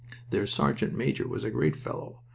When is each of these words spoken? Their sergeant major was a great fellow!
Their 0.31 0.47
sergeant 0.47 0.95
major 0.95 1.27
was 1.27 1.43
a 1.43 1.51
great 1.51 1.75
fellow! 1.75 2.23